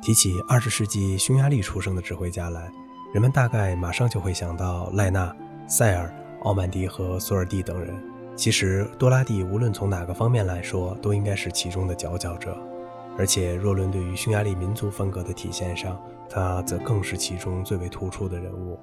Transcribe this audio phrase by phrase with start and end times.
[0.00, 2.70] 提起二十世纪匈牙利出生的指挥家来，
[3.12, 5.34] 人们大概马上就会想到赖纳、
[5.66, 7.94] 塞尔、奥曼迪和索尔蒂等人。
[8.34, 12.56] 其实，多拉蒂无论从哪个方面来说，都应该是其中的佼佼者。
[13.18, 16.00] 而且，若论对于匈牙利民族风格的体现上，
[16.30, 18.80] 他则更是其中最为突出的人物。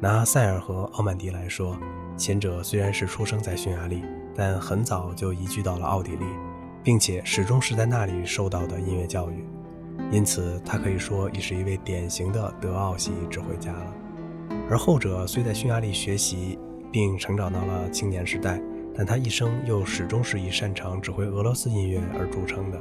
[0.00, 1.78] 拿塞尔和奥曼迪来说，
[2.16, 4.02] 前者虽然是出生在匈牙利，
[4.34, 6.24] 但很早就移居到了奥地利，
[6.82, 9.46] 并且始终是在那里受到的音乐教育，
[10.12, 13.92] 因此他可以说已是一位典型的德奥系指挥家了。
[14.70, 16.58] 而后者虽在匈牙利学习
[16.92, 18.60] 并成长到了青年时代，
[18.94, 22.78] 但他一生又始终是以擅长指挥俄罗斯音乐而著称的。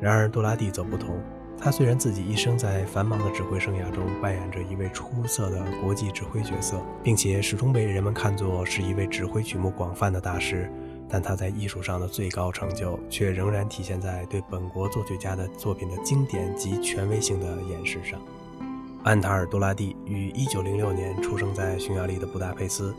[0.00, 1.20] 然而，杜拉蒂则不同。
[1.58, 10.70] 他虽然自己一生在繁忙的指挥生涯中扮演着一位出色的国际指挥角色，并且始终被人们看作是一位指挥曲目广泛的大师，
[11.08, 18.20] 但他在艺术上的最高成就却仍然体现在对本国作曲家的作品的经典及权威性的演示上。
[19.04, 22.94] 安塔尔·多拉蒂于1906年出生在匈牙利的布达佩斯。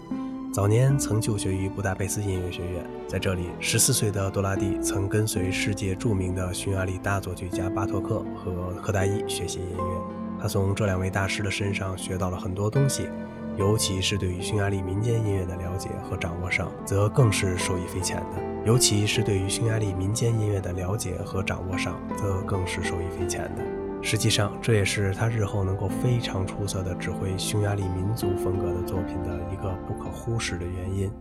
[0.54, 10.02] 早年曾就学于布达佩斯音乐学院，在这里，十四岁的多拉蒂曾跟随世界著名的匈牙利大作曲家巴托克和赫达伊学习音乐。
[10.42, 13.10] 他从这两位大师的身上学到了很多东西，
[13.58, 18.44] 尤其是对于匈牙利民间音乐的了解和掌握上，则更是受益匪浅的。
[18.64, 23.64] 尤其是对于匈牙利民间音乐的了解和掌握上，则更是受益匪浅的。
[24.00, 31.12] 实际上，这也是他日后能够非常出色的指挥匈牙利民族风格的作品的一个不可忽视的原因。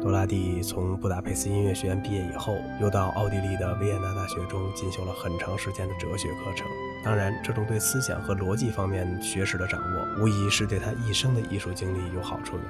[0.00, 6.66] 多拉蒂从布达佩斯音乐学院毕业以后，又到奥地利的维也纳大学中进修了很长时间的哲学课程。
[7.04, 12.62] 当然，这种对思想和逻辑方面学识的掌握，无疑是对他一生的艺术经历有好处的。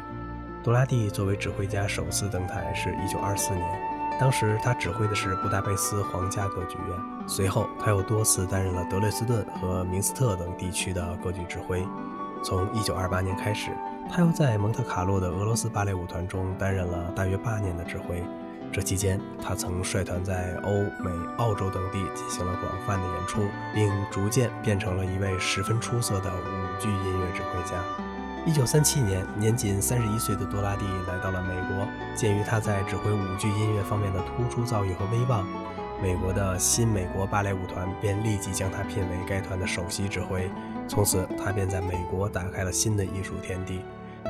[0.62, 3.66] 多拉蒂作为指挥家首次登台是一九二四年。
[4.20, 11.82] 当时他指挥的是布达佩斯皇家歌剧院，随后他又多次担任了德累斯顿和明斯特等地区的歌剧指挥。
[12.44, 13.70] 从1928年开始，
[14.10, 18.22] 他又在蒙特卡洛的俄罗斯芭蕾舞团中担任了大约八年的指挥。
[18.70, 20.70] 这期间，他曾率团在欧
[21.02, 23.40] 美、澳洲等地进行了广泛的演出，
[23.74, 27.76] 并逐渐变成了一位十分出色的舞剧音乐指挥家。
[28.46, 31.86] 一九三七年，年仅三十一岁的多拉蒂来到了美国。
[32.16, 35.46] 鉴于他在指挥舞剧音乐方面的突出造诣和威望，
[36.02, 40.50] 美国的新美国芭蕾舞团便立即将他聘为该团的首席指挥。
[40.88, 43.82] 从此，他便在美国打开了新的艺术天地，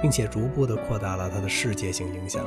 [0.03, 2.45] 并且逐步地扩大了他的世界性影响。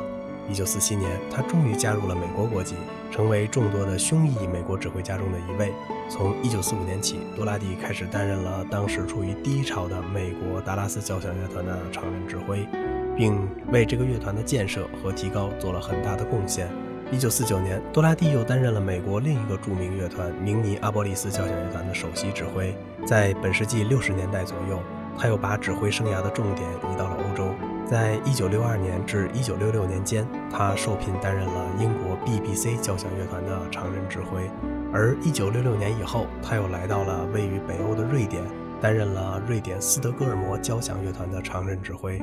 [0.49, 2.75] 一九四七年，他终于加入了美国国籍，
[3.11, 5.73] 成为众多的匈裔美国指挥家中的一位。
[6.09, 12.67] 从一九四五年起，多拉蒂开始担任了当时处于低潮的美国达拉斯交响乐团的常任指挥，
[13.15, 16.67] 并为这个乐团的建设和提高做了很大的贡献。
[17.11, 22.75] 一九四九年，多拉蒂又担任了美国另一个著名乐团明尼阿波利斯交响乐团的首席指挥。
[23.05, 24.79] 在本世纪六十年代左右，
[25.17, 27.52] 他又把指挥生涯的重点移到了欧洲。
[27.85, 34.49] 在一九六二年至一九六六年间，他受聘担任了英国 BBC 交响乐团的常任指挥。
[34.93, 38.41] 而一九六六年以后，他又来到了位于北欧的瑞典，
[38.81, 42.17] 担任了瑞典斯德哥尔摩交响乐团的常任指挥。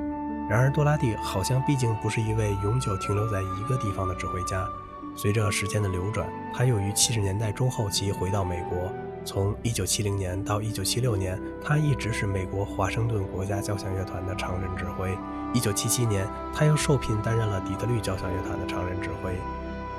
[0.48, 4.66] 然而，多拉蒂好像毕竟不是一位永久停留在一个地方的指挥家。
[5.14, 8.90] 随着时间的流转，他又于七十年代中后期回到美国。
[9.22, 15.16] 从一九七零年到一九七六年，他一直是美国华盛顿国家交响乐团的常任指挥。
[15.52, 19.34] 一九七七年，他又受聘担任了底特律交响乐团的常任指挥。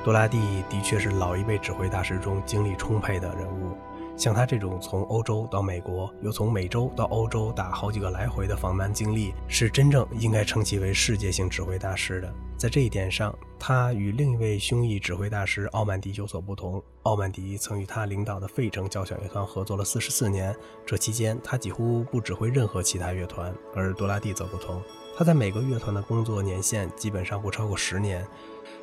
[0.03, 3.77] 多拉蒂的确是老一辈指挥大师中精力充沛的人物。
[4.17, 12.31] 像他这种从欧洲到美国，又从美洲到欧洲打好几个来回的访蛮经历，是真正应该称其为世界性指挥大师的。
[12.55, 16.83] 在这一点上，他与另一位匈裔指挥大师奥曼迪有所不同。
[17.03, 24.79] 奥曼迪曾与他领导的费城交响乐团合作了四十四年，这期间他几乎不指挥任何其他乐团，而多拉蒂则不同。
[25.21, 28.25] 他在每个乐团的工作年限基本上不超过十年，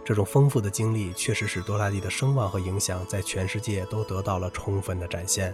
[0.04, 5.52] 这种丰富的经历确实使多拉蒂的声望和影响在全世界都得到了充分的展现。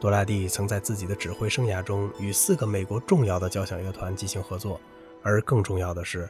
[0.00, 4.80] 多拉蒂曾在自己的指挥生涯中与四个美国重要的交响乐团进行合作，
[5.22, 6.28] 而更重要的是，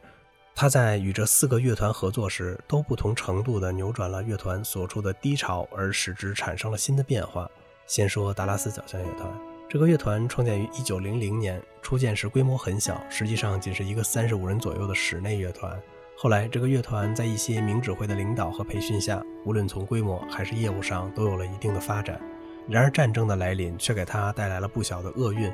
[0.55, 7.51] 他在与这四个乐团合作时，都不同程度地扭转了乐团所处的低潮，而使之产生了新的变化。
[7.87, 9.56] 先说达拉斯交响乐团。
[9.69, 15.77] 这个乐团创建于1900年，初建时规模很小，实际上仅是一个35人左右的室内乐团。
[16.17, 22.21] 后来，这个乐团在一些名指挥的领导和培训下，无论从规模还是业务上都有了一定的发展。
[22.69, 25.53] 然而，战争的来临却给他带来了不小的厄运，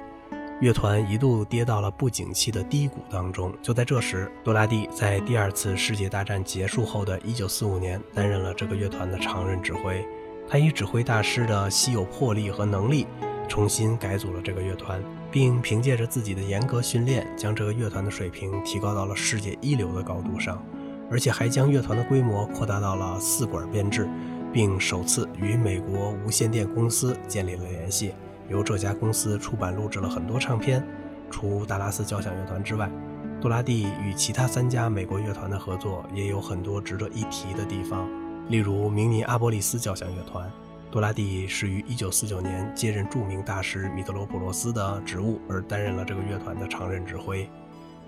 [0.61, 3.51] 乐团一度跌到了不景气的低谷当中。
[3.63, 10.07] 就在这时，多拉蒂在第二次世界大战结束后的一九四五年担任了这个乐团的常任指挥。
[10.47, 13.07] 他以指挥大师的稀有魄力和能力。
[13.53, 14.99] 重新改组了这个乐团，
[15.31, 20.65] 并凭借着自己的严格训练，将这个乐团的水平提高到了世界一流的高度上，
[21.11, 24.09] 而且还将乐团的规模扩大到了四管编制，
[24.55, 28.15] 并首次与美国无线电公司建立了联系，
[28.49, 30.83] 由这家公司出版录制了很多唱片。
[31.31, 32.91] 除达拉斯交响乐团之外，
[33.39, 38.09] 多拉蒂与其他三家美国乐团的合作也有很多值得一提的地方，
[38.49, 40.51] 例如明尼阿波利斯交响乐团。
[40.93, 47.49] 多拉蒂是于1949年接任著名大师米特罗普罗斯的职务而担任了这个乐团的常任指挥。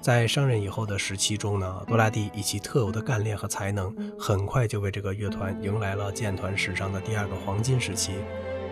[0.02, 8.12] 在上任以后的时期中呢，多拉蒂以其特有的干练和才能，很快就为这个乐团迎来了建团史上的第二个黄金时期。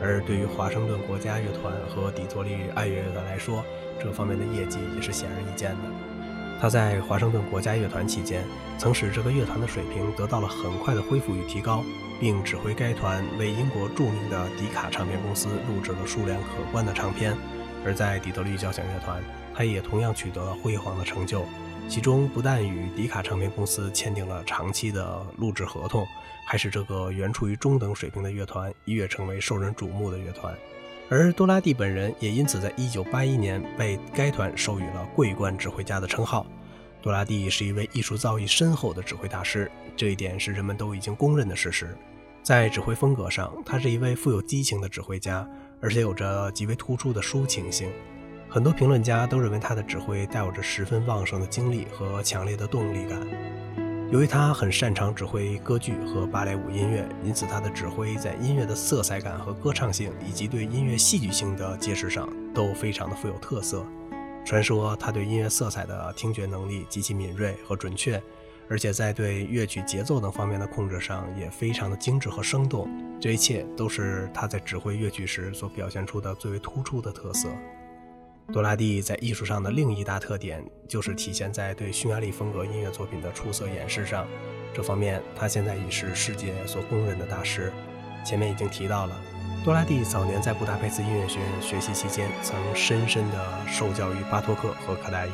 [0.03, 3.65] 而对于华盛顿国家乐团和底特律爱乐乐团来说，
[3.99, 6.12] 这方面的业绩也是显而易见的。
[6.61, 8.45] 他在华盛顿国家乐团期间，
[8.79, 11.85] 曾使这个乐团的水平得到了很快的恢复与提高。
[12.21, 17.37] 并指挥该团为英国著名的迪卡唱片公司录制了数量可观的唱片，
[17.85, 19.21] 而在底特律交响乐团，
[19.53, 21.45] 他也同样取得了辉煌的成就。
[21.89, 26.07] 其中不但与迪卡唱片公司签订了长期的录制合同，
[26.47, 30.55] 还使这个原处于中等水平的乐团一跃成为受人瞩目的乐团。
[31.13, 36.47] 而多拉蒂本人也因此在1981年被该团授予了桂冠指挥家的称号。
[37.03, 41.95] 多拉蒂是一位艺术造诣深厚的指挥大师，这一点是人们都已经公认的事实。
[42.43, 45.47] 在指挥风格上，他是一位富有激情的指挥家，
[45.83, 47.91] 而且有着极为突出的抒情性。
[48.49, 53.21] 很多评论家都认为他的指挥带有着十分旺盛的精力和强烈的动力感。
[54.13, 63.87] 由于他很擅长指挥歌剧和芭蕾舞音乐，因此他的指挥在音乐的色彩感和歌唱性，以及对音乐戏剧性的揭示上都非常的富有特色。
[64.45, 68.23] 传说他对音乐色彩的听觉能力极其敏锐和准确。
[68.69, 72.89] 而且在对乐曲节奏等方面的控制上也非常的精致和生动，
[73.19, 77.49] 这一切都是他在指挥乐曲时所表现出的最为突出的特色。
[78.53, 84.27] 多拉蒂在艺术上的另一大特点就是体现在对匈牙利风格音乐作品的出色演示上，
[84.75, 87.73] 这方面他现在已是世界所公认的大师。
[88.27, 89.19] 前面已经提到了，
[89.65, 95.31] 多拉蒂早年在布达佩斯音乐学院学习期间，曾深深地受教于巴托克和卡达伊。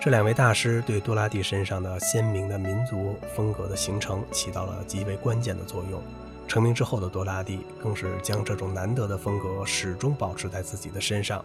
[0.00, 6.00] 这两位大师对多拉蒂身上的鲜明的民族风格的形成起到了极为关键的作用。
[6.46, 11.44] 成名之后的多拉蒂更是将这种难得的风格始终保持在自己的身上。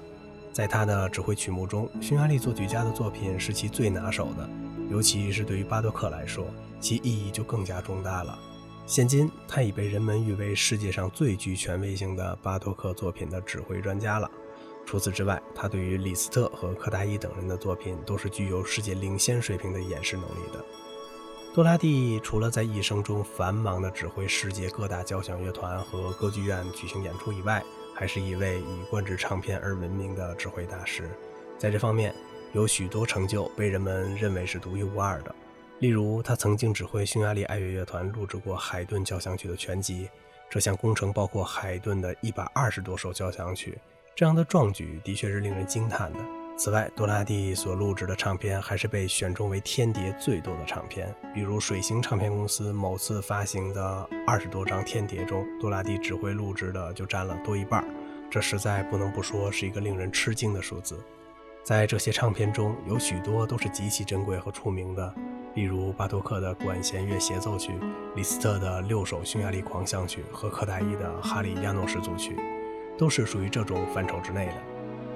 [0.51, 4.49] 在他的指挥曲目中，匈牙利作曲家的作品是其最拿手的，
[4.89, 6.45] 尤其是对于巴多克来说，
[6.79, 8.37] 其意义就更加重大了。
[8.85, 14.29] 现今，他已被人们誉为世界上最具权威性的巴托克作品的指挥专家了。
[14.85, 20.65] 除此之外，他对于李斯特和柯达伊等人的作品都是具有世界领先水平的演示能力的。
[21.53, 27.63] 多拉蒂除了在一生中繁忙地指挥世界各大交响乐团和歌剧院举行演出以外，
[28.01, 31.07] 还是一位以灌制唱片而闻名的指挥大师。
[31.55, 32.11] 在这方面，
[32.51, 35.35] 有许多成就被人们认为是独一无二的。
[35.77, 40.09] 例如，他曾经指挥匈牙利爱乐乐团录制过海顿交响曲的全集，
[40.49, 43.77] 这项工程包括海顿的一百二十多首交响曲。
[44.15, 46.40] 这样的壮举的确是令人惊叹的。
[46.63, 51.11] 此外，多拉蒂所录制的唱片还是被选中为天碟最多的唱片。
[51.33, 57.83] 比如，水星唱片公司某次发行的二十多张天碟中，多拉蒂指挥录制的就占了多一半。
[58.29, 61.03] 这实在不能不说是一个令人吃惊的数字。
[61.63, 65.11] 在这些唱片中，有许多都是极其珍贵和出名的，
[65.55, 67.71] 例如巴托克的管弦乐协奏曲、
[68.15, 72.35] 李斯特的六首匈牙利狂想曲和柯达伊的哈里亚诺什组曲。
[72.99, 74.53] 都是属于这种范畴之内的。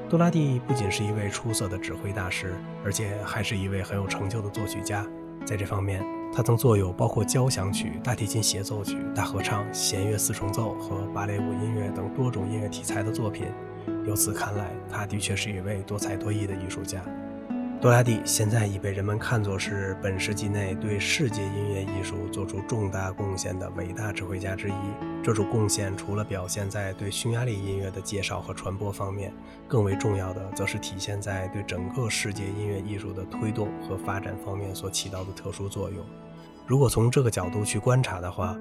[0.07, 5.03] 杜拉蒂不仅是一位出色的指挥大师，而且还是一位很有成就的作曲家。
[5.43, 13.47] 在这方面，他曾作有包括交响曲、大提琴协奏曲、大合唱、弦乐四重奏和芭蕾舞音乐等多种音乐题材的作品。
[14.05, 17.01] 由此看来，他的确是一位多才多艺的艺术家。
[17.85, 24.73] 多拉蒂现在已被人们看作是本世纪内对世界音乐艺术做出重大贡献的伟大指挥家之一。
[25.23, 29.31] 这种贡献除了表现在对匈牙利音乐的介绍和传播方面，
[29.67, 36.03] 更为重要的则是体现在对整个世界音乐艺术的推动和发展方面所起到的特殊作用。
[36.65, 38.57] 如果从这个角度去观察的话，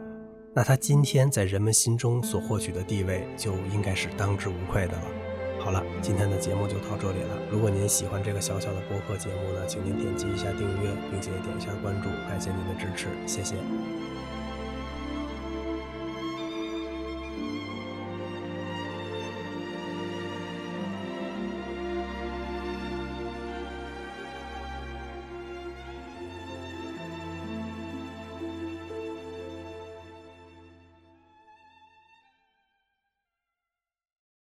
[0.52, 5.23] 那他今天在人们心中所获取的地位就应该是当之无愧的了。
[5.64, 7.38] 好了，今天的节目就到这里了。
[7.50, 13.56] 如果您喜欢这个小小的播客节目呢，请您点击一下订阅，并且点一下关注，感谢您的支持，谢谢。